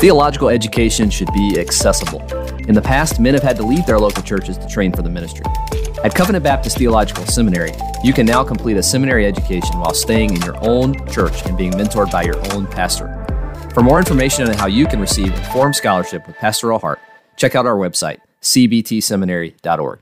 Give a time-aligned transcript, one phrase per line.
[0.00, 2.22] Theological education should be accessible.
[2.66, 5.10] In the past, men have had to leave their local churches to train for the
[5.10, 5.44] ministry.
[6.02, 10.40] At Covenant Baptist Theological Seminary, you can now complete a seminary education while staying in
[10.40, 13.26] your own church and being mentored by your own pastor.
[13.74, 16.98] For more information on how you can receive informed scholarship with pastoral heart,
[17.36, 20.00] check out our website, cbtseminary.org.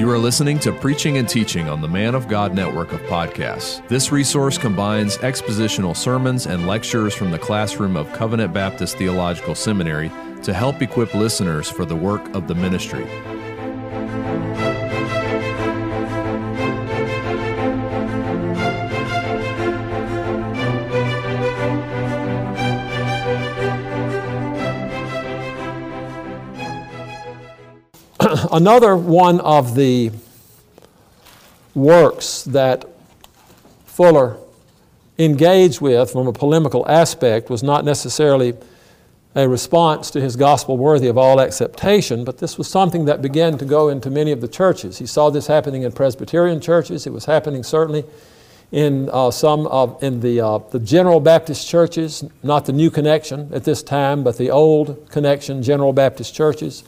[0.00, 3.86] You are listening to Preaching and Teaching on the Man of God network of podcasts.
[3.88, 10.10] This resource combines expositional sermons and lectures from the classroom of Covenant Baptist Theological Seminary
[10.42, 13.06] to help equip listeners for the work of the ministry.
[28.52, 30.10] Another one of the
[31.74, 32.84] works that
[33.86, 34.38] Fuller
[35.18, 38.54] engaged with from a polemical aspect was not necessarily
[39.36, 43.56] a response to his gospel worthy of all acceptation, but this was something that began
[43.56, 44.98] to go into many of the churches.
[44.98, 47.06] He saw this happening in Presbyterian churches.
[47.06, 48.04] It was happening certainly
[48.72, 53.48] in uh, some of in the uh, the General Baptist churches, not the New Connection
[53.52, 56.82] at this time, but the Old Connection General Baptist churches.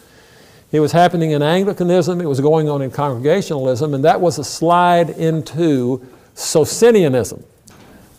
[0.72, 2.20] It was happening in Anglicanism.
[2.20, 7.44] It was going on in Congregationalism, and that was a slide into Socinianism.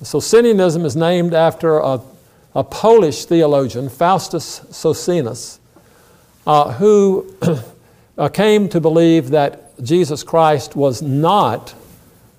[0.03, 1.99] Socinianism is named after a
[2.55, 5.59] a Polish theologian, Faustus Socinus,
[6.45, 7.33] uh, who
[8.17, 11.73] uh, came to believe that Jesus Christ was not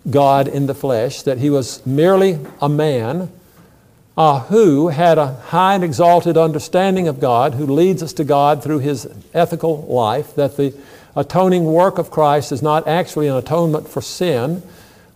[0.09, 3.31] God in the flesh, that he was merely a man
[4.17, 8.63] uh, who had a high and exalted understanding of God, who leads us to God
[8.63, 10.75] through his ethical life, that the
[11.17, 14.63] atoning work of Christ is not actually an atonement for sin,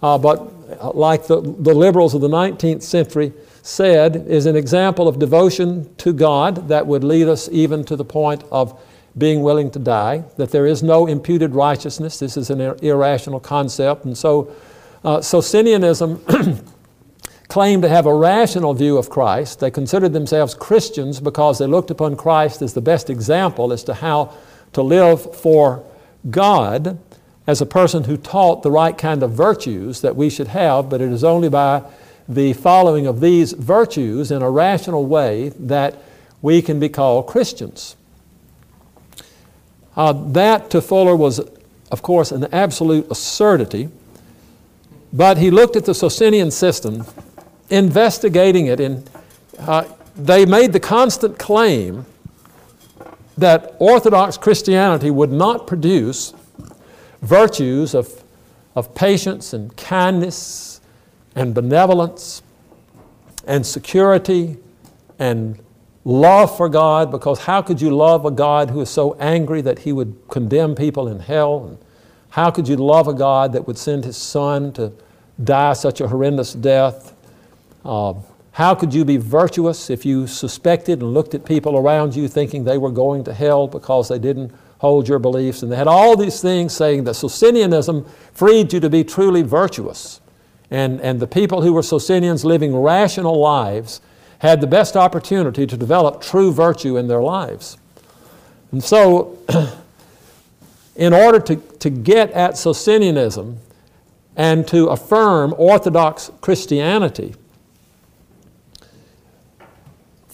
[0.03, 3.33] uh, but uh, like the, the liberals of the 19th century,
[3.63, 8.05] said is an example of devotion to God that would lead us even to the
[8.05, 8.81] point of
[9.17, 12.19] being willing to die, that there is no imputed righteousness.
[12.19, 14.05] This is an ir- irrational concept.
[14.05, 14.55] And so,
[15.05, 16.65] uh, Socinianism
[17.49, 19.61] claimed to have a rational view of Christ.
[19.61, 23.95] They considered themselves Christians because they looked upon Christ as the best example as to
[23.95, 24.35] how
[24.75, 25.83] to live for
[26.31, 26.99] God
[27.47, 31.01] as a person who taught the right kind of virtues that we should have, but
[31.01, 31.83] it is only by
[32.29, 35.97] the following of these virtues in a rational way that
[36.43, 37.97] we can be called Christians.
[39.97, 41.41] Uh, that to Fuller was,
[41.91, 43.89] of course, an absolute absurdity,
[45.11, 47.07] but he looked at the Socinian system,
[47.71, 49.09] investigating it, and
[49.59, 49.85] uh,
[50.17, 52.07] they made the constant claim
[53.37, 56.35] that Orthodox Christianity would not produce
[57.23, 58.25] virtues of,
[58.75, 60.81] of patience and kindness
[61.35, 62.43] and benevolence
[63.47, 64.57] and security
[65.19, 65.59] and
[66.05, 69.81] love for God because how could you love a God who is so angry that
[69.81, 71.67] he would condemn people in hell?
[71.67, 71.79] And
[72.31, 74.93] how could you love a God that would send his son to
[75.43, 77.15] die such a horrendous death?
[77.85, 78.15] Uh,
[78.53, 82.65] how could you be virtuous if you suspected and looked at people around you thinking
[82.65, 85.63] they were going to hell because they didn't hold your beliefs?
[85.63, 90.21] And they had all these things saying that Socinianism freed you to be truly virtuous.
[90.71, 94.01] And, and the people who were Socinians living rational lives
[94.41, 97.79] had the best opportunity to develop true virtue in their lives.
[98.73, 99.39] And so,
[100.97, 103.59] in order to, to get at Socinianism
[104.37, 107.35] and to affirm Orthodox Christianity,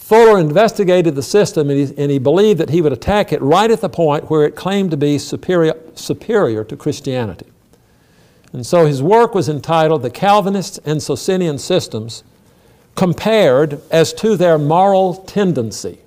[0.04, 3.70] Fuller investigated the system and he, and he, believed that he would attack it right
[3.70, 7.46] at the point where it claimed to be superior, superior to Christianity.
[8.52, 12.22] And so his work was entitled The Calvinist and Socinian Systems
[12.96, 16.00] Compared as to Their Moral Tendency.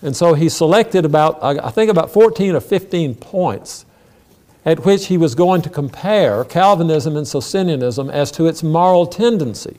[0.00, 3.84] And so he selected about, I think about 14 or 15 points
[4.64, 9.76] at which he was going to compare Calvinism and Socinianism as to its moral tendency.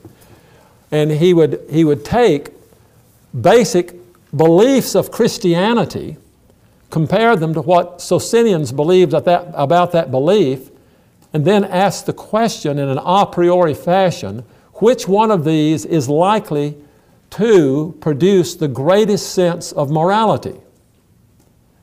[0.94, 2.50] And he would, he would take
[3.38, 3.96] basic
[4.30, 6.18] beliefs of Christianity,
[6.88, 10.70] compare them to what Socinians believed that, about that belief,
[11.32, 14.44] and then ask the question in an a priori fashion
[14.74, 16.76] which one of these is likely
[17.30, 20.60] to produce the greatest sense of morality?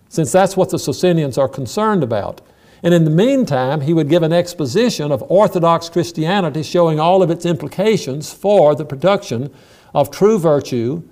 [0.07, 2.39] Since that's what the Socinians are concerned about.
[2.83, 7.29] And in the meantime, he would give an exposition of Orthodox Christianity showing all of
[7.29, 9.53] its implications for the production
[9.93, 11.03] of true virtue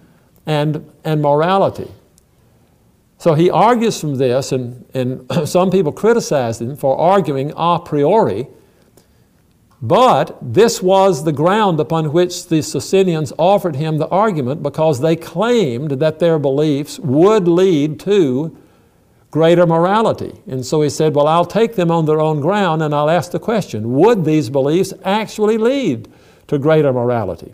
[0.46, 1.92] and, and morality.
[3.20, 8.48] So he argues from this, and, and some people criticize him for arguing a priori
[9.82, 15.16] But this was the ground upon which the Socinians offered him the argument because they
[15.16, 18.58] claimed that their beliefs would lead to
[19.32, 20.34] greater morality.
[20.48, 23.32] And so he said, Well, I'll take them on their own ground and I'll ask
[23.32, 26.08] the question would these beliefs actually lead
[26.48, 27.54] to greater morality?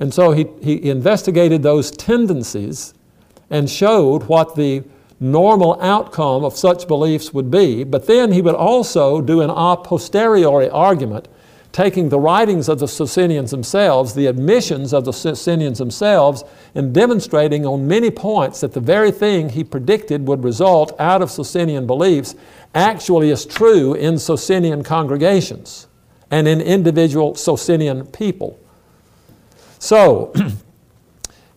[0.00, 2.94] And so he, he investigated those tendencies
[3.50, 4.82] and showed what the
[5.20, 9.76] normal outcome of such beliefs would be, but then he would also do an a
[9.76, 11.28] posteriori argument,
[11.72, 17.66] taking the writings of the Socinians themselves, the admissions of the Socinians themselves, and demonstrating
[17.66, 22.34] on many points that the very thing he predicted would result out of Socinian beliefs
[22.74, 25.86] actually is true in Socinian congregations
[26.30, 28.58] and in individual Socinian people.
[29.78, 30.32] So,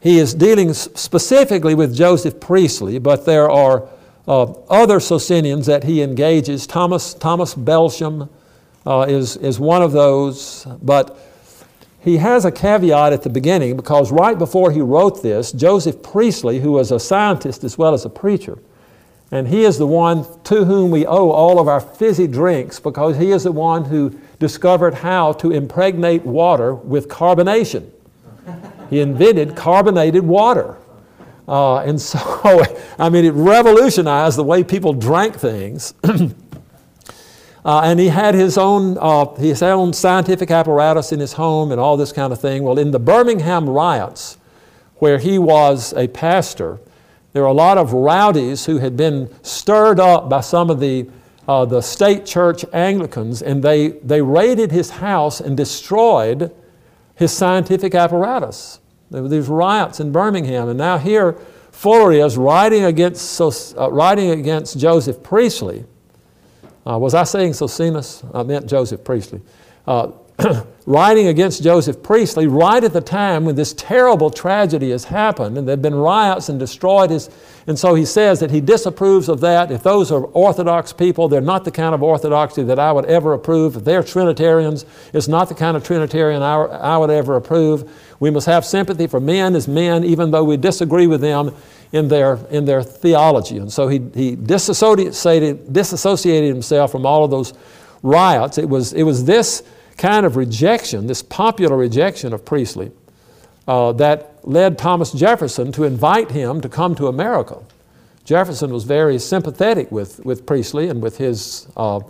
[0.06, 3.90] He is dealing specifically with Joseph Priestley, but there are
[4.28, 6.68] uh, other Socinians that he engages.
[6.68, 8.30] Thomas, Thomas Belsham
[8.86, 11.18] uh, is, is one of those, but
[12.00, 16.60] he has a caveat at the beginning because right before he wrote this, Joseph Priestley,
[16.60, 18.60] who was a scientist as well as a preacher,
[19.32, 23.18] and he is the one to whom we owe all of our fizzy drinks because
[23.18, 27.90] he is the one who discovered how to impregnate water with carbonation.
[28.90, 30.78] He invented carbonated water.
[31.48, 32.20] Uh, and so,
[33.00, 35.96] I mean, it revolutionized the way people drank things.
[37.66, 41.82] uh, and he had his own, uh, his own scientific apparatus in his home and
[41.82, 42.64] all this kind of thing.
[42.64, 44.38] Well, in the Birmingham riots,
[44.98, 46.80] where he was a pastor,
[47.34, 51.10] there were a lot of rowdies who had been stirred up by some of the,
[51.48, 56.52] uh, the state church Anglicans, and they, they raided his house and destroyed
[57.16, 58.80] his scientific apparatus.
[59.10, 61.34] There were these riots in Birmingham, and now here
[61.72, 65.86] Fuller is writing against, uh, writing against Joseph Priestley.
[66.88, 68.24] Uh, was I saying Socinus?
[68.34, 69.42] I meant Joseph Priestley.
[69.88, 70.12] Uh,
[70.86, 75.68] writing against Joseph Priestley right at the time when this terrible tragedy has happened and
[75.68, 77.30] there have been riots and destroyed his.
[77.68, 79.72] And so he says that he disapproves of that.
[79.72, 83.34] If those are Orthodox people, they're not the kind of orthodoxy that I would ever
[83.34, 83.78] approve.
[83.78, 87.90] If they're Trinitarians, it's not the kind of Trinitarian I, I would ever approve.
[88.20, 91.56] We must have sympathy for men as men, even though we disagree with them
[91.96, 93.58] in their, in their theology.
[93.58, 97.54] And so he, he disassociated, disassociated himself from all of those
[98.04, 98.58] riots.
[98.58, 99.64] It was, it was this
[99.98, 102.92] kind of rejection, this popular rejection of Priestley,
[103.66, 107.64] uh, that led Thomas Jefferson to invite him to come to America.
[108.26, 112.02] Jefferson was very sympathetic with, with Priestley and with his, uh,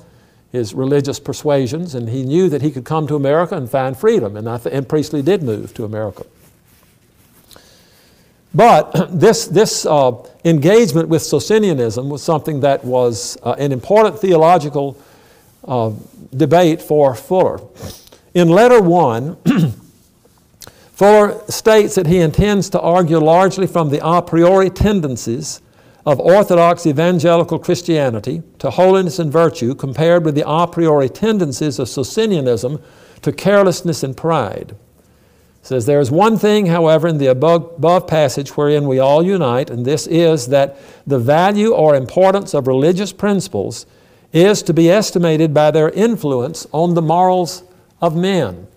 [0.52, 4.36] his religious persuasions, and he knew that he could come to America and find freedom,
[4.36, 6.26] and, th- and Priestley did move to America.
[8.56, 10.14] But this, this uh,
[10.46, 14.98] engagement with Socinianism was something that was uh, an important theological
[15.68, 15.92] uh,
[16.36, 17.60] debate for Fuller.
[18.34, 19.38] In letter one,
[20.94, 25.62] Fuller states that he intends to argue largely from the a priori tendencies
[26.06, 31.90] of Orthodox evangelical Christianity to holiness and virtue compared with the a priori tendencies of
[31.90, 32.82] Socinianism
[33.24, 34.76] to carelessness and pride.
[35.66, 39.26] He says, There is one thing, however, in the above, above passage wherein we all
[39.26, 40.78] unite, and this is that
[41.08, 43.88] the value or importance of religious principles
[44.32, 47.64] is to be estimated by their influence on the morals
[48.00, 48.68] of men.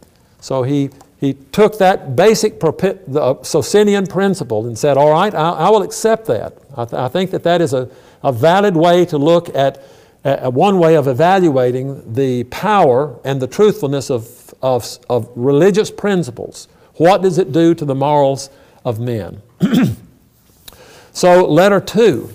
[0.41, 0.89] So he,
[1.21, 6.25] he took that basic the Socinian principle and said, All right, I, I will accept
[6.29, 6.57] that.
[6.75, 7.91] I, th- I, think that that is a,
[8.23, 9.85] a valid way to look at
[10.25, 16.67] uh, one way of evaluating the power and the truthfulness of, of, of religious principles.
[16.99, 18.51] What does it do to the morals
[18.85, 19.43] of men?
[21.13, 22.35] so, letter two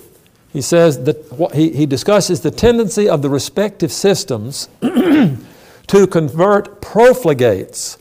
[0.53, 7.97] he says that he, he discusses the tendency of the respective systems to convert profligates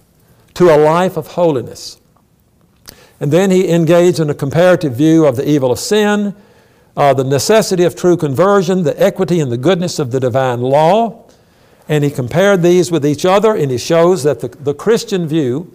[0.53, 1.99] to a life of holiness.
[3.19, 6.35] And then he engaged in a comparative view of the evil of sin,
[6.95, 11.25] uh, the necessity of true conversion, the equity and the goodness of the divine law.
[11.89, 15.75] And he compared these with each other, and he shows that the, the Christian view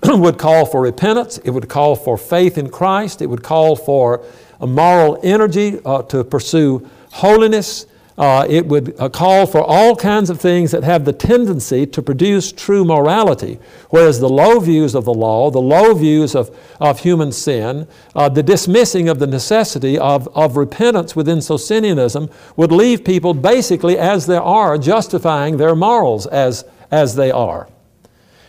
[0.04, 4.24] would call for repentance, it would call for faith in Christ, it would call for
[4.60, 7.86] a moral energy uh, to pursue holiness.
[8.16, 12.02] Uh, it would uh, call for all kinds of things that have the tendency to
[12.02, 13.60] produce true morality.
[13.90, 17.86] Whereas the low views of the law, the low views of, of human sin,
[18.16, 23.96] uh, the dismissing of the necessity of, of repentance within Socinianism would leave people basically
[23.96, 27.68] as they are, justifying their morals as, as they are.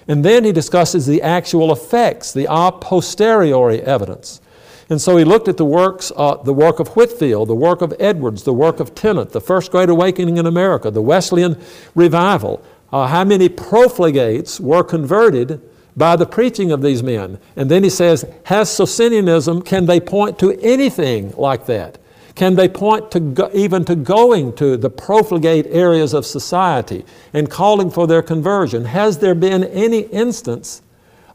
[0.09, 4.41] And then he discusses the actual effects, the a posteriori evidence.
[4.89, 7.93] And so he looked at the works, uh, the work of Whitefield, the work of
[7.99, 11.57] Edwards, the work of Tennent, the First Great Awakening in America, the Wesleyan
[11.95, 12.61] Revival,
[12.91, 15.61] Uh, how many profligates were converted
[15.95, 17.37] by the preaching of these men?
[17.55, 21.99] And then he says, Has Socinianism, can they point to anything like that?
[22.39, 27.03] Can they point to go, even to going to the profligate areas of society
[27.33, 28.85] and calling for their conversion?
[28.85, 30.81] Has there been any instance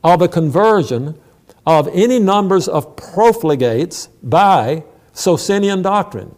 [0.02, 1.20] of a conversion
[1.66, 4.82] of any numbers of profligates by
[5.12, 6.34] Socinian doctrine?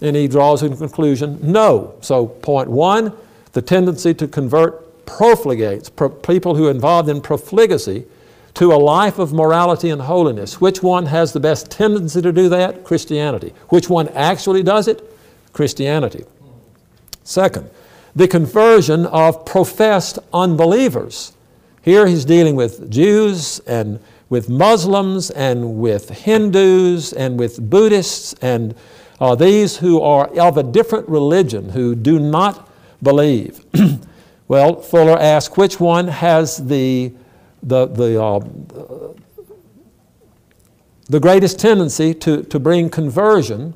[0.00, 1.96] And he draws a conclusion no.
[2.00, 3.12] So, point one,
[3.54, 8.06] the tendency to convert profligates, pro- people who are involved in profligacy,
[8.54, 10.60] to a life of morality and holiness.
[10.60, 12.84] Which one has the best tendency to do that?
[12.84, 13.52] Christianity.
[13.68, 15.02] Which one actually does it?
[15.52, 16.24] Christianity.
[17.22, 17.70] Second,
[18.14, 21.32] the conversion of professed unbelievers.
[21.82, 28.74] Here he's dealing with Jews and with Muslims and with Hindus and with Buddhists and
[29.20, 32.68] uh, these who are of a different religion, who do not
[33.02, 33.64] believe.
[34.48, 37.12] well, Fuller asks which one has the
[37.62, 38.40] the, the, uh,
[41.08, 43.74] the greatest tendency to, to bring conversion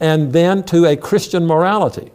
[0.00, 2.10] and then to a Christian morality.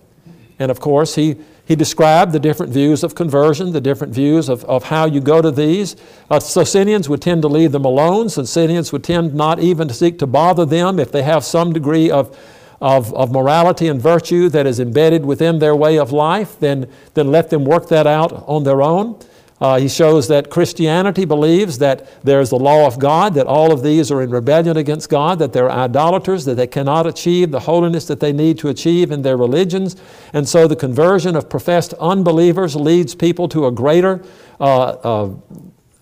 [0.60, 4.63] And of course, he, he described the different views of conversion, the different views of,
[4.66, 5.96] of how you go to these.
[6.30, 8.30] Uh, Socinians would tend to leave them alone.
[8.30, 12.12] Socinians would tend not even to seek to bother them if they have some degree
[12.12, 12.38] of,
[12.80, 17.32] of, of morality and virtue that is embedded within their way of life, then, then
[17.32, 19.20] let them work that out on their own.
[19.62, 23.84] Uh, he shows that Christianity believes that there's the law of God, that all of
[23.84, 28.06] these are in rebellion against God, that they're idolaters, that they cannot achieve the holiness
[28.06, 29.96] that they need to achieve in their religions.
[30.34, 34.24] And so the conversion of professed unbelievers leads people to a greater
[34.60, 35.34] uh, uh,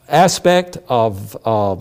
[0.08, 1.76] aspect of, uh,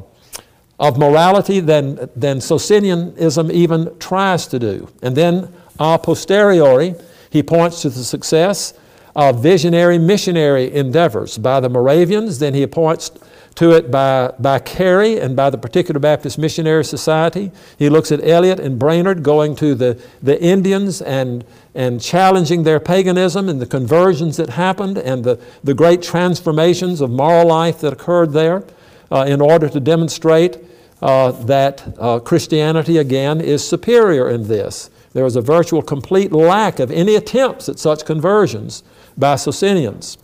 [0.81, 4.89] of morality than, than Socinianism even tries to do.
[5.01, 6.97] And then a posteriori,
[7.31, 8.75] he points to the success
[9.19, 12.39] of visionary missionary endeavors by the Moravians.
[12.39, 13.11] Then he points
[13.57, 17.51] to it by, by Carey and by the Particular Baptist Missionary Society.
[17.77, 21.45] He looks at Eliot and Brainerd going to the, the Indians and,
[21.75, 27.11] and challenging their paganism and the conversions that happened and the, the great transformations of
[27.11, 28.63] moral life that occurred there
[29.11, 30.59] uh, in order to demonstrate
[31.03, 34.91] uh, that uh, Christianity, again, is superior in this.
[35.13, 38.85] There is a virtual complete lack of any attempts at such conversions
[39.19, 40.17] by Socinians.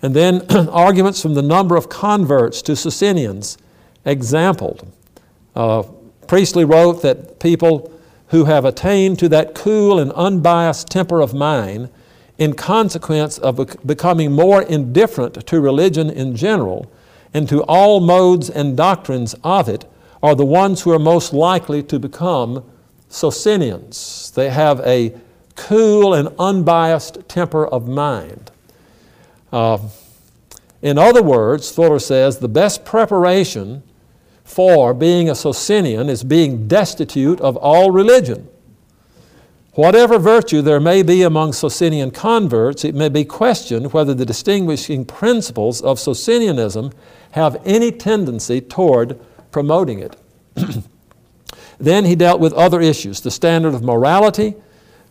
[0.00, 3.58] And then arguments from the number of converts to Socinians
[4.04, 4.90] exampled.
[5.54, 5.82] Uh,
[6.26, 7.92] Priestley wrote that people
[8.28, 11.90] who have attained to that cool and unbiased temper of mind
[12.38, 16.90] in consequence of becoming more indifferent to religion in general
[17.32, 19.84] and to all modes and doctrines of it
[20.22, 22.64] are the ones who are most likely to become
[23.08, 24.32] Socinians.
[24.34, 25.14] They have a
[25.54, 28.50] cool and unbiased temper of mind.
[29.52, 29.78] Uh,
[30.82, 33.82] in other words, Fuller says the best preparation
[34.44, 38.48] for being a Socinian is being destitute of all religion.
[39.72, 45.04] Whatever virtue there may be among Socinian converts, it may be questioned whether the distinguishing
[45.04, 46.92] principles of Socinianism
[47.32, 49.18] have any tendency toward
[49.50, 50.16] promoting it.
[51.80, 54.54] then he dealt with other issues the standard of morality,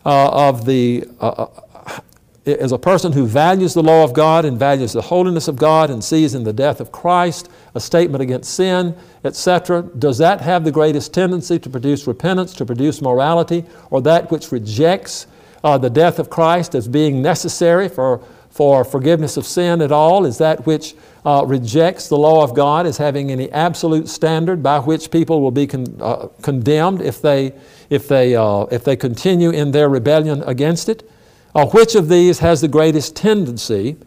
[0.06, 2.00] uh, of the, uh, uh,
[2.46, 5.90] as a person who values the law of God and values the holiness of God
[5.90, 10.66] and sees in the death of Christ a statement against sin, etc., does that have
[10.66, 15.28] the greatest tendency to produce repentance, to produce morality, or that which rejects
[15.64, 18.22] uh, the death of Christ as being necessary for,
[18.54, 20.28] for forgiveness of sin at all?
[20.28, 20.94] Is that which
[21.26, 25.52] uh, rejects the law of God as having any absolute standard by which people will
[25.52, 27.54] be con- uh, condemned if they,
[27.90, 31.10] if, they, uh, if they continue in their rebellion against it?
[31.56, 33.98] Uh, which of these has the greatest tendency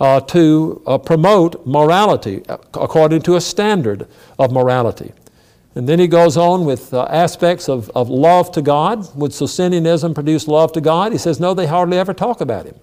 [0.00, 2.42] uh, to uh, promote morality
[2.74, 4.06] according to a standard
[4.38, 5.14] of morality?
[5.74, 9.16] And then he goes on with aspects of, of love to God.
[9.16, 11.12] Would Socinianism produce love to God?
[11.12, 12.74] He says, no, they hardly ever talk about Him.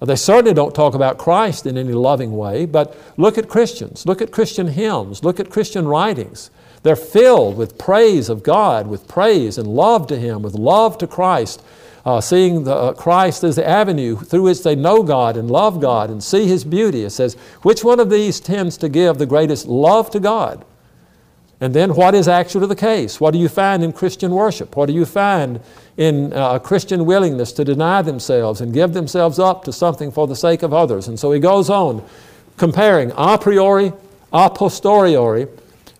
[0.00, 4.22] They certainly don't talk about Christ in any loving way, but look at Christians, look
[4.22, 6.50] at Christian hymns, look at Christian writings.
[6.84, 11.08] They're filled with praise of God, with praise and love to Him, with love to
[11.08, 11.62] Christ,
[12.04, 15.80] uh, seeing the, uh, Christ as the avenue through which they know God and love
[15.80, 17.02] God and see His beauty.
[17.02, 20.64] It says, which one of these tends to give the greatest love to God?
[21.60, 23.20] And then what is actually the case?
[23.20, 24.76] What do you find in Christian worship?
[24.76, 25.60] What do you find
[25.96, 30.28] in uh, a Christian willingness to deny themselves and give themselves up to something for
[30.28, 31.08] the sake of others?
[31.08, 32.04] And so he goes on
[32.56, 33.92] comparing a priori,
[34.32, 35.48] a posteriori,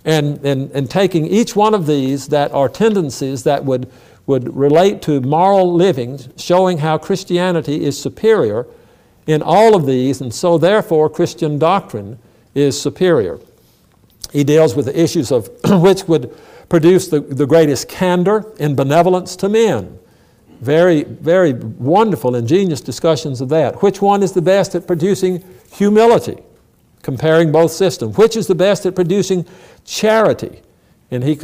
[0.05, 3.91] and, and, and taking each one of these that are tendencies that would,
[4.27, 8.65] would relate to moral living, showing how Christianity is superior,
[9.27, 12.19] in all of these, and so therefore Christian doctrine
[12.55, 13.39] is superior.
[14.33, 15.51] He deals with the issues of
[15.83, 16.37] which would
[16.69, 19.99] produce the, the greatest candor and benevolence to men.
[20.61, 23.81] Very, very wonderful, ingenious discussions of that.
[23.83, 26.39] Which one is the best at producing humility?
[27.03, 28.19] Comparing both systems.
[28.19, 29.47] Which is the best at producing
[29.85, 30.61] charity?
[31.11, 31.39] And he,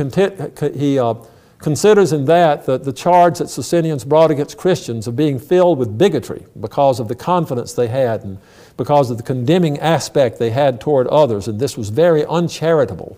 [0.74, 1.14] he uh,
[1.58, 5.96] considers in that the, the charge that Socinians brought against Christians of being filled with
[5.96, 8.38] bigotry because of the confidence they had and
[8.76, 13.16] because of the condemning aspect they had toward others, and this was very uncharitable.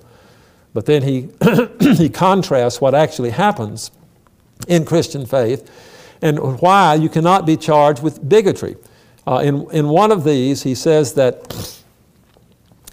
[0.74, 1.30] But then he,
[1.80, 3.90] he contrasts what actually happens
[4.68, 5.70] in Christian faith
[6.22, 8.76] and why you cannot be charged with bigotry.
[9.26, 11.82] Uh, in, in one of these, he says that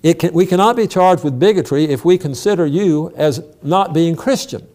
[0.02, 4.68] can, we cannot be charged with bigotry if we consider you as not being Christian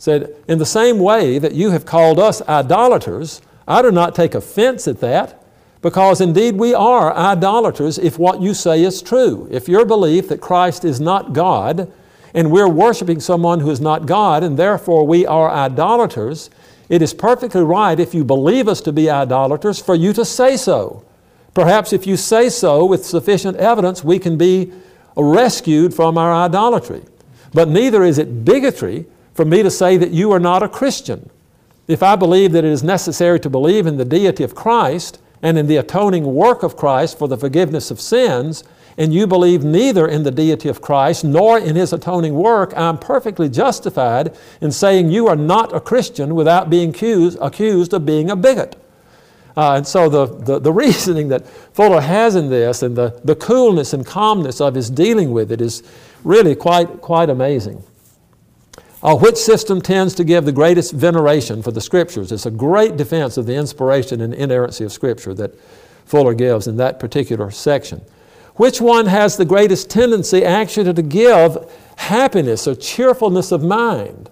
[0.00, 4.34] said, In the same way that you have called us idolaters, I do not take
[4.34, 5.39] offense at that,
[5.82, 9.48] because indeed we are idolaters if what you say is true.
[9.50, 11.90] If your belief that Christ is not God,
[12.34, 16.50] and we're worshiping someone who is not God, and therefore we are idolaters,
[16.88, 20.56] it is perfectly right if you believe us to be idolaters for you to say
[20.56, 21.04] so.
[21.54, 24.72] Perhaps if you say so with sufficient evidence, we can be
[25.16, 27.02] rescued from our idolatry.
[27.52, 31.30] But neither is it bigotry for me to say that you are not a Christian.
[31.88, 35.58] If I believe that it is necessary to believe in the deity of Christ and
[35.58, 38.64] in the atoning work of Christ for the forgiveness of sins,
[38.98, 42.98] and you believe neither in the deity of Christ nor in His atoning work, I'm
[42.98, 48.30] perfectly justified in saying you are not a Christian without being accused, accused of being
[48.30, 48.76] a bigot.
[49.56, 53.34] Uh, and so the, the, the, reasoning that Fuller has in this and the, the
[53.34, 55.82] coolness and calmness of his dealing with it is
[56.24, 57.82] really quite, quite amazing.
[59.02, 62.30] Uh, which system tends to give the greatest veneration for the Scriptures?
[62.30, 65.58] It's a great defense of the inspiration and inerrancy of Scripture that
[66.04, 68.02] Fuller gives in that particular section.
[68.56, 71.56] Which one has the greatest tendency actually to give
[71.96, 74.28] happiness or cheerfulness of mind?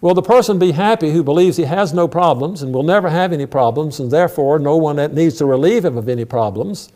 [0.00, 3.32] Will the person be happy who believes he has no problems and will never have
[3.32, 6.92] any problems, and therefore no one that needs to relieve him of any problems?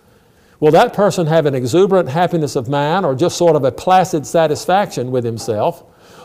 [0.61, 4.25] Will that person have an exuberant happiness of mind or just sort of a placid
[4.25, 5.83] satisfaction with himself?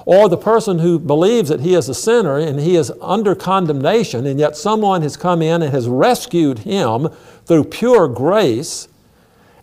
[0.08, 4.26] Or the person who believes that he is a sinner and he is under condemnation,
[4.26, 7.10] and yet someone has come in and has rescued him
[7.46, 8.88] through pure grace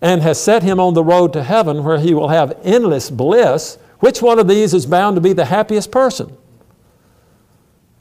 [0.03, 3.79] and has set him on the road to heaven where he will have endless bliss.
[4.01, 6.37] Which one of these is bound to be the happiest person?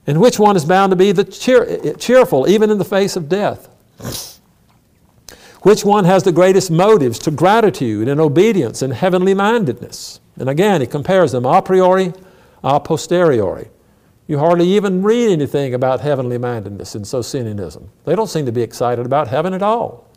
[0.05, 3.29] And which one is bound to be the cheer, cheerful, even in the face of
[3.29, 3.69] death?
[5.61, 10.19] Which one has the greatest motives to gratitude and obedience and heavenly mindedness?
[10.37, 12.11] And again, he compares them a priori
[12.63, 13.69] a posteriori.
[14.27, 17.89] You hardly even read anything about heavenly mindedness in Socinianism.
[18.05, 20.07] They don't seem to be excited about heaven at all.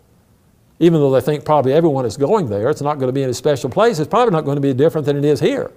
[0.78, 3.30] Even though they think probably everyone is going there, it's not going to be in
[3.30, 5.72] a special place, it's probably not going to be different than it is here.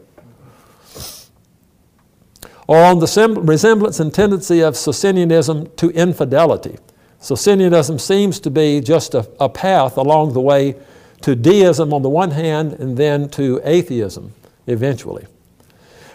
[2.67, 6.77] Or on the resemblance and tendency of Socinianism to infidelity.
[7.19, 10.75] Socinianism seems to be just a, a path along the way
[11.21, 14.33] to deism on the one hand and then to atheism
[14.67, 15.25] eventually.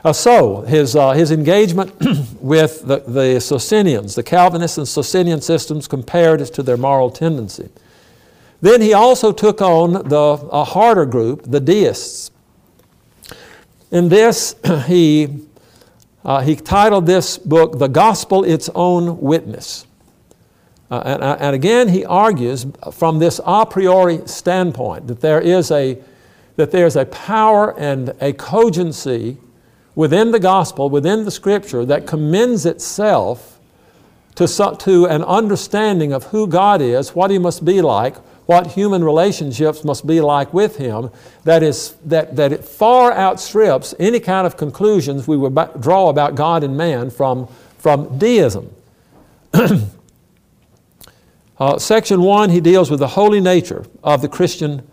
[0.04, 1.90] Uh, so, his, uh, his engagement
[2.40, 7.70] with the, the Socinians, the Calvinist and Socinian systems compared as to their moral tendency.
[8.60, 12.30] Then he also took on the, a harder group, the deists.
[13.90, 15.46] In this, he,
[16.22, 19.86] uh, he titled this book, The Gospel Its Own Witness.
[20.90, 25.70] Uh, and, uh, and, again, he argues from this a priori standpoint that there is
[25.70, 25.98] a,
[26.56, 29.38] that there's a power and a cogency
[29.94, 33.58] within the gospel, within the scripture, that commends itself
[34.34, 34.46] to,
[34.78, 39.84] to an understanding of who God is, what He must be like, what human relationships
[39.84, 41.10] must be like with Him,
[41.44, 46.34] that, is, that, that it far outstrips any kind of conclusions we would draw about
[46.34, 48.74] God and man from, from deism.
[51.58, 54.86] uh, section 1, he deals with the holy nature of the Christian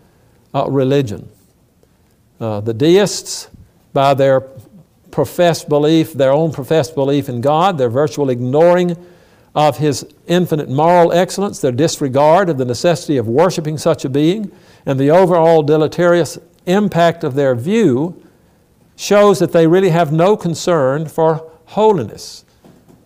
[0.54, 1.28] uh, religion.
[2.40, 3.48] Uh, the deists,
[3.92, 4.42] by their
[5.12, 8.96] professed belief, their own professed belief in God, their virtual ignoring
[9.54, 14.50] of His infinite moral excellence, their disregard of the necessity of worshiping such a being,
[14.84, 18.20] and the overall deleterious impact of their view
[18.96, 22.44] shows that they really have no concern for holiness.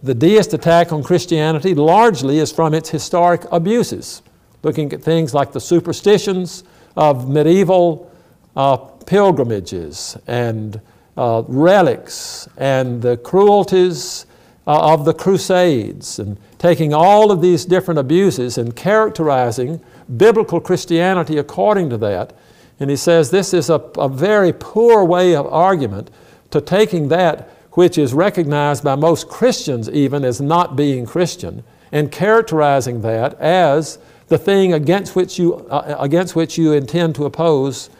[0.03, 4.23] The deist attack on Christianity largely is from its historic abuses,
[4.62, 6.64] looking at things like the superstitions
[6.97, 8.11] of medieval
[8.55, 10.81] uh, pilgrimages and
[11.16, 14.26] uh, relics and the cruelties
[14.66, 19.81] uh, of the Crusades and taking all of these different abuses and characterizing
[20.16, 22.33] biblical Christianity according to that.
[22.81, 26.11] And he says this is a, a very poor way of argument
[26.50, 32.11] to taking that which is recognized by most Christians even as not being Christian and
[32.11, 33.98] characterizing that as
[34.29, 37.90] the thing against which you, uh, against which you intend to oppose,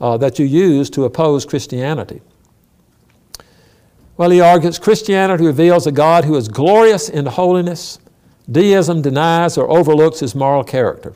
[0.00, 2.20] uh, that you use to oppose Christianity.
[4.16, 7.98] Well, he argues Christianity reveals a God who is glorious in holiness.
[8.50, 11.14] Deism denies or overlooks his moral character.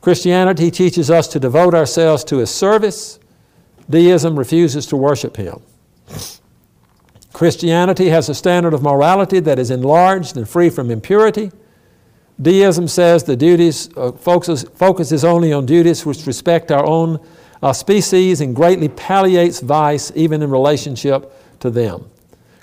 [0.00, 3.18] Christianity teaches us to devote ourselves to his service.
[3.90, 5.60] Deism refuses to worship him.
[7.32, 11.50] Christianity has a standard of morality that is enlarged and free from impurity.
[12.40, 17.18] Deism says the duties uh, focuses, focuses only on duties which respect our own
[17.62, 22.10] uh, species and greatly palliates vice even in relationship to them.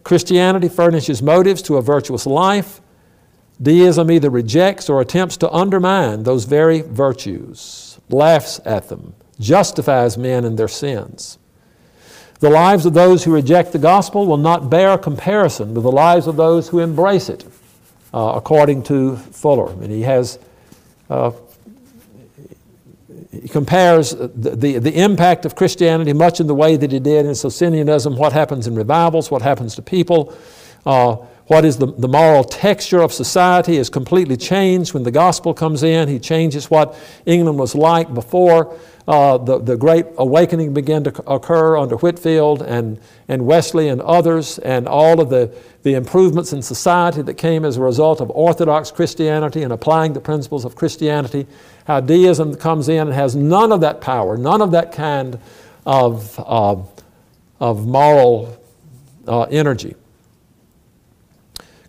[0.03, 2.81] Christianity furnishes motives to a virtuous life.
[3.61, 10.45] Deism either rejects or attempts to undermine those very virtues, laughs at them, justifies men
[10.45, 11.39] in their sins.
[12.39, 16.27] The lives of those who reject the gospel will not bear comparison with the lives
[16.27, 17.45] of those who embrace it
[18.13, 19.71] uh, according to Fuller.
[19.71, 20.39] And he has,
[21.09, 21.31] uh,
[23.41, 27.25] he compares the, the, the, impact of Christianity much in the way that he did
[27.25, 30.35] in Socinianism, what happens in revivals, what happens to people,
[30.85, 31.15] uh,
[31.47, 35.83] what is the, the moral texture of society is completely changed when the gospel comes
[35.83, 36.07] in.
[36.07, 36.95] He changes what
[37.25, 42.99] England was like before uh, the, the great awakening began to occur under Whitefield and,
[43.27, 47.77] and Wesley and others, and all of the, the improvements in society that came as
[47.77, 51.45] a result of Orthodox Christianity and applying the principles of Christianity,
[51.85, 55.39] how deism comes in and has none of that power, none of that kind
[55.85, 56.75] of, uh,
[57.59, 58.59] of moral
[59.27, 59.95] uh, energy.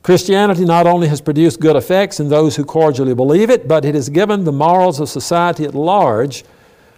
[0.03, 3.95] Christianity not only has produced good effects in those who cordially believe it, but it
[3.95, 6.45] has given the morals of society at large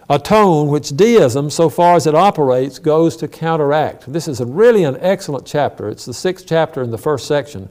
[0.09, 4.11] a tone which deism, so far as it operates, goes to counteract.
[4.11, 5.87] This is really an excellent chapter.
[5.87, 7.69] It's the sixth chapter in the first section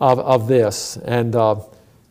[0.00, 0.96] of, of this.
[0.98, 1.56] And uh,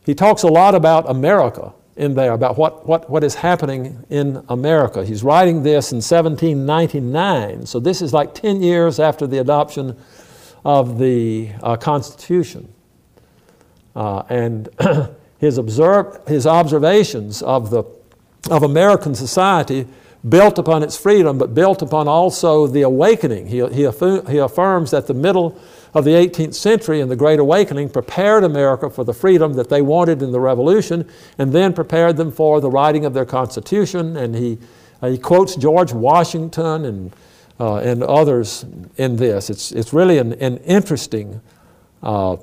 [0.06, 4.44] he talks a lot about America in there, about what, what, what is happening in
[4.50, 5.06] America.
[5.06, 9.98] He's writing this in 1799, so this is like 10 years after the adoption
[10.66, 12.68] of the uh, Constitution.
[13.96, 14.68] Uh, and
[15.38, 17.86] his, observe, his observations of the
[18.50, 19.88] of American society
[20.28, 23.48] built upon its freedom, but built upon also the awakening.
[23.48, 23.90] He, he,
[24.28, 25.60] he affirms that the middle
[25.94, 29.82] of the 18th century and the Great Awakening prepared America for the freedom that they
[29.82, 34.18] wanted in the Revolution and then prepared them for the writing of their Constitution.
[34.18, 34.58] And he,
[35.02, 37.16] uh, he quotes George Washington and,
[37.60, 38.66] uh, and others
[38.98, 39.50] in this.
[39.50, 41.40] It's, it's really an, an interesting
[42.02, 42.38] uh,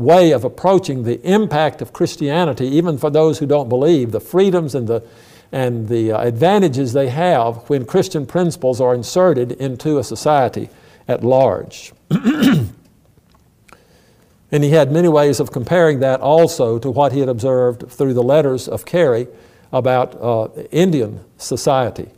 [0.00, 4.74] way of approaching the impact of Christianity, even for those who don't believe, the freedoms
[4.74, 5.04] and the,
[5.52, 10.70] and the uh, advantages they have when Christian principles are inserted into a society
[11.06, 11.92] at large.
[12.10, 12.74] and
[14.50, 18.22] he had many ways of comparing that also to what he had observed through the
[18.22, 19.28] letters of Carey
[19.72, 22.08] about uh, Indian society.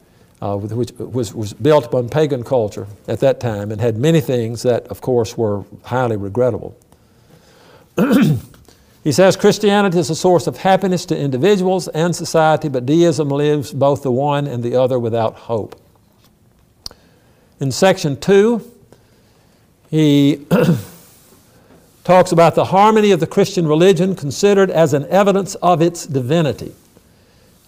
[0.41, 4.65] Uh, which was, was built upon pagan culture at that time and had many things
[4.65, 6.77] that, of course, were highly regrettable.
[9.05, 13.73] He says Christianity is a source of happiness to individuals and society, but deism leaves
[13.73, 15.81] both the one and the other without hope.
[17.61, 18.69] In section two,
[19.91, 20.47] he
[22.05, 26.75] talks about the harmony of the Christian religion considered as an evidence of its divinity.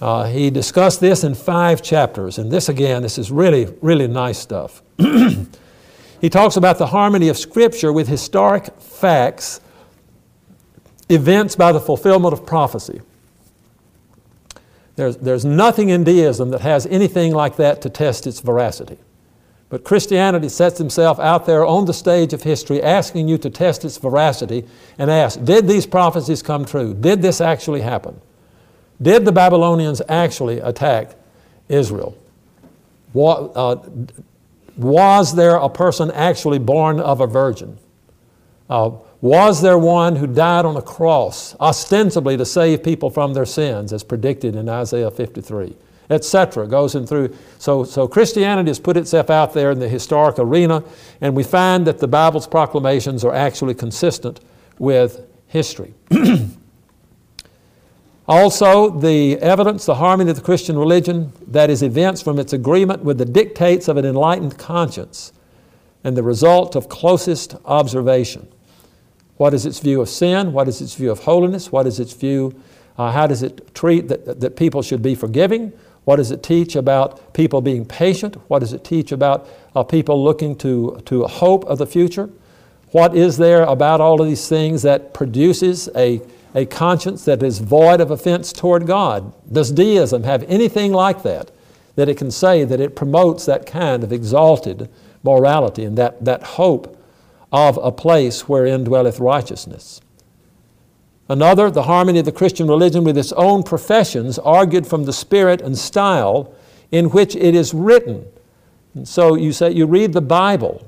[0.01, 4.39] Uh, he discussed this in five chapters, and this again, this is really, really nice
[4.39, 4.83] stuff.
[4.99, 9.61] he talks about the harmony of Scripture with historic facts
[11.09, 13.01] events by the fulfillment of prophecy.
[14.97, 18.99] There's, there's nothing in deism that has anything like that to test its veracity.
[19.69, 23.85] But Christianity sets himself out there on the stage of history asking you to test
[23.85, 24.65] its veracity
[24.99, 26.95] and ask, did these prophecies come true?
[26.95, 28.21] Did this actually happen?
[29.03, 31.17] Did the Babylonians actually attack
[31.69, 32.17] Israel?
[33.17, 33.77] Uh,
[34.77, 37.79] was there a person actually born of a virgin?
[38.71, 38.91] Uh,
[39.25, 43.91] was there one who died on a cross, ostensibly to save people from their sins,
[43.91, 45.75] as predicted in Isaiah 53,
[46.11, 46.67] etc.?
[46.67, 47.35] Goes in through.
[47.59, 50.85] So, so Christianity has put itself out there in the historic arena,
[51.23, 54.41] and we find that the Bible's proclamations are actually consistent
[54.79, 55.95] with history.
[58.29, 63.03] also, the evidence, the harmony of the Christian religion, that is evinced from its agreement
[63.03, 65.33] with the dictates of an enlightened conscience
[66.05, 68.49] and the result of closest observation.
[69.37, 70.53] What is its view of sin?
[70.53, 71.73] What is its view of holiness?
[71.73, 72.55] What is its view,
[72.97, 75.73] uh, how does it treat that, that people should be forgiving?
[76.05, 78.37] What does it teach about people being patient?
[78.49, 82.31] What does it teach about uh, people looking to, to a hope of the future?
[82.93, 86.21] What is there about all of these things that produces a,
[86.55, 89.33] a conscience that is void of offense toward God?
[89.51, 91.51] Does deism have anything like that?
[91.97, 94.89] That it can say that it promotes that kind of exalted
[95.25, 96.94] morality and that, that hope
[97.55, 100.01] of a place wherein dwelleth righteousness.
[101.29, 105.63] Another, the harmony of the Christian religion with its own professions, argued from the spirit
[105.63, 106.53] and style
[106.91, 108.27] in which it is written.
[108.97, 110.85] And so you say you read the Bible.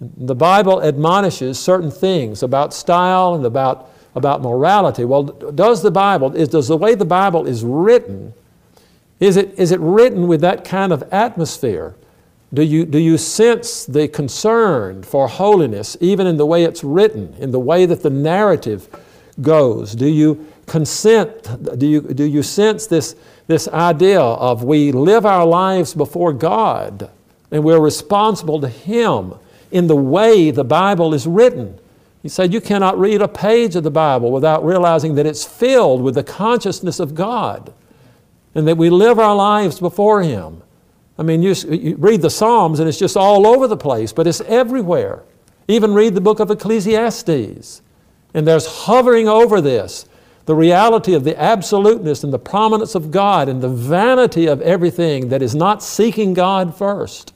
[0.00, 5.04] The Bible admonishes certain things about style and about, about morality.
[5.04, 8.34] Well, does the Bible, is, does the way the Bible is written,
[9.20, 11.94] is it, is it written with that kind of atmosphere?
[12.52, 17.34] Do you, do you sense the concern for holiness even in the way it's written,
[17.38, 18.88] in the way that the narrative
[19.40, 19.94] goes?
[19.94, 21.78] Do you consent?
[21.78, 23.14] Do you, do you sense this,
[23.46, 27.08] this idea of we live our lives before God
[27.52, 29.34] and we're responsible to Him
[29.70, 31.78] in the way the Bible is written?
[32.20, 36.02] He said, You cannot read a page of the Bible without realizing that it's filled
[36.02, 37.72] with the consciousness of God
[38.56, 40.62] and that we live our lives before Him.
[41.20, 44.26] I mean, you, you, read the Psalms and it's just all over the place, but
[44.26, 45.22] it's everywhere.
[45.68, 47.82] Even read the book of Ecclesiastes.
[48.32, 50.06] And there's hovering over this
[50.46, 55.28] the reality of the absoluteness and the prominence of God and the vanity of everything
[55.28, 57.34] that is not seeking God first.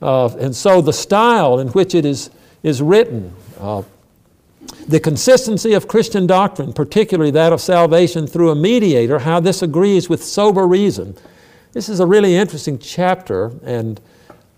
[0.00, 2.30] Uh, and so the style in which it is,
[2.62, 3.82] is written, uh,
[4.86, 10.08] the consistency of Christian doctrine, particularly that of salvation through a mediator, how this agrees
[10.08, 11.16] with sober reason
[11.76, 14.00] this is a really interesting chapter, and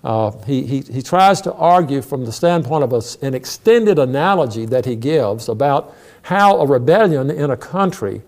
[0.05, 4.65] uh, he, he, he tries to argue from the standpoint of a, an extended analogy
[4.67, 8.23] that he gives about how a rebellion in a country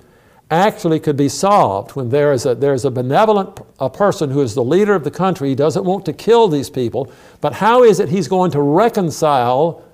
[0.50, 4.40] actually could be solved when there is a, there is a benevolent a person who
[4.40, 5.50] is the leader of the country.
[5.50, 9.84] He doesn't want to kill these people, but how is it he's going to reconcile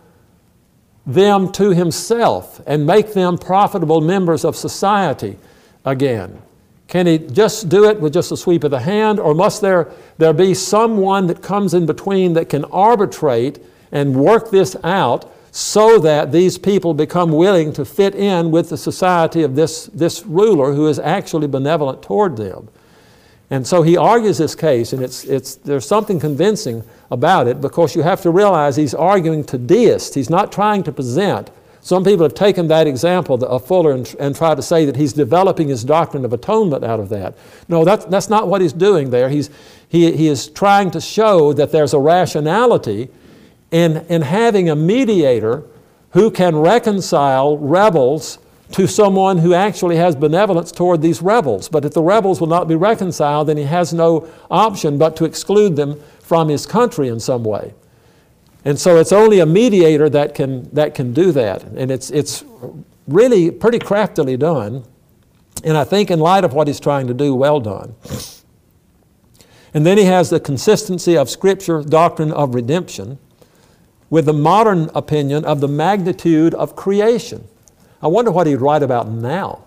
[1.05, 5.37] them to himself and make them profitable members of society
[5.85, 6.41] again?
[6.89, 9.91] Can he just do it with just a sweep of the hand, or must there,
[10.19, 13.59] there be someone that comes in between that can arbitrate
[13.91, 18.77] and work this out so that these people become willing to fit in with the
[18.77, 22.69] society of this, this ruler who is actually benevolent toward them?
[23.49, 27.95] And so he argues this case, and it's, it's, there's something convincing about it because
[27.95, 30.15] you have to realize he's arguing to deists.
[30.15, 31.51] He's not trying to present
[31.87, 35.13] some people have taken that example of Fuller and, and tried to say that he's
[35.13, 37.39] developing his doctrine of atonement out of that.
[37.69, 39.29] No, that's, that's not what he's doing there.
[39.29, 39.51] He's,
[39.89, 43.09] he, he is trying to show that there's a rationality
[43.71, 45.63] in, in having a mediator
[46.11, 48.41] who can reconcile rebels
[48.73, 51.69] to someone who actually has benevolence toward these rebels.
[51.69, 55.25] But if the rebels will not be reconciled, then he has no option but to
[55.25, 57.75] exclude them from his country in some way.
[58.67, 61.63] And so it's only a mediator that can, that can do that.
[61.63, 62.45] And it's, it's
[63.07, 64.85] really pretty craftily done.
[65.63, 67.95] And I think, in light of what he's trying to do, well done.
[69.73, 73.21] And then he has the consistency of Scripture, doctrine of redemption,
[74.11, 77.47] with the modern opinion of the magnitude of creation.
[78.03, 79.65] I wonder what he'd write about now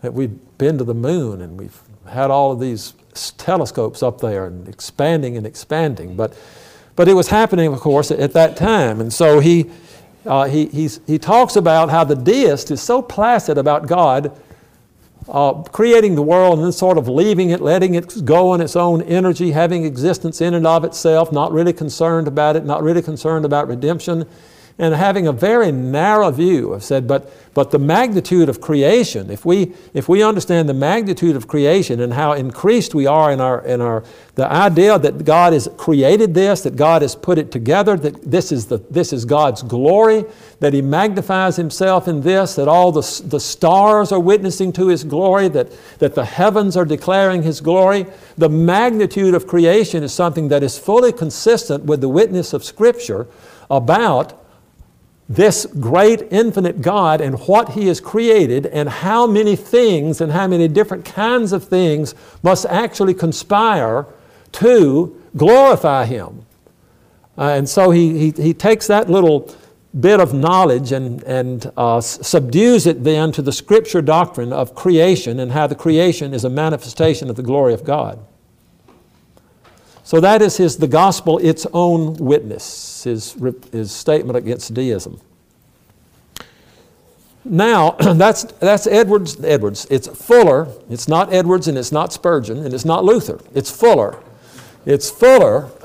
[0.00, 2.94] that we've been to the moon and we've had all of these
[3.36, 6.14] telescopes up there and expanding and expanding.
[6.14, 6.36] But
[6.96, 9.00] but it was happening, of course, at that time.
[9.00, 9.70] And so he,
[10.26, 10.66] uh, he,
[11.06, 14.36] he talks about how the deist is so placid about God
[15.28, 18.76] uh, creating the world and then sort of leaving it, letting it go on its
[18.76, 23.02] own energy, having existence in and of itself, not really concerned about it, not really
[23.02, 24.26] concerned about redemption
[24.78, 29.44] and having a very narrow view have said, but, but the magnitude of creation, if
[29.44, 33.64] we, if we understand the magnitude of creation and how increased we are in our,
[33.66, 34.02] in our,
[34.34, 38.50] the idea that God has created this, that God has put it together, that this
[38.50, 40.24] is, the, this is God's glory,
[40.60, 45.04] that He magnifies Himself in this, that all the, the stars are witnessing to His
[45.04, 48.06] glory, that, that the heavens are declaring His glory.
[48.38, 53.26] The magnitude of creation is something that is fully consistent with the witness of Scripture
[53.70, 54.41] about
[55.34, 60.46] this great infinite God and what He has created, and how many things and how
[60.46, 64.06] many different kinds of things must actually conspire
[64.52, 66.44] to glorify Him.
[67.38, 69.54] Uh, and so he, he, he, takes that little
[69.98, 75.40] bit of knowledge and, and uh, subdues it then to the scripture doctrine of creation
[75.40, 78.18] and how the creation is a manifestation of the glory of God.
[80.04, 83.36] So that is his the gospel its own witness, his,
[83.70, 85.20] his statement against deism.
[87.44, 89.86] Now, that's, that's Edwards, Edwards.
[89.90, 90.68] It's Fuller.
[90.90, 93.40] It's not Edwards and it's not Spurgeon and it's not Luther.
[93.54, 94.18] It's Fuller.
[94.84, 95.70] It's Fuller,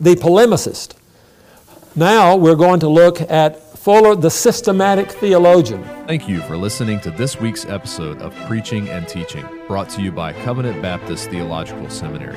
[0.00, 0.94] the polemicist.
[1.94, 5.84] Now we're going to look at Fuller, the systematic theologian.
[6.06, 10.10] Thank you for listening to this week's episode of Preaching and Teaching, brought to you
[10.10, 12.36] by Covenant Baptist Theological Seminary.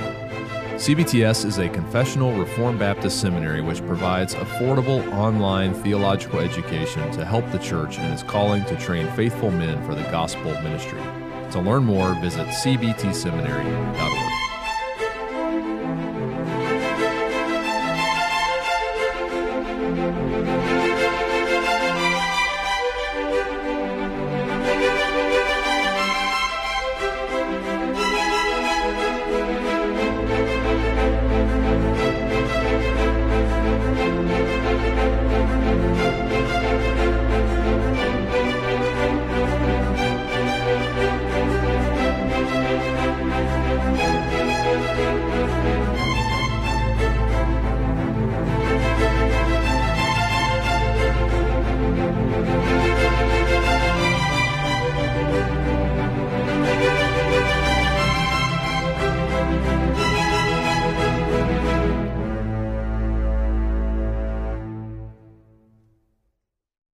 [0.75, 7.49] CBTS is a confessional Reformed Baptist seminary which provides affordable online theological education to help
[7.51, 10.99] the church in its calling to train faithful men for the gospel ministry.
[11.51, 14.32] To learn more, visit cbtseminary.org.